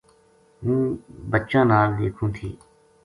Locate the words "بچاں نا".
1.31-1.79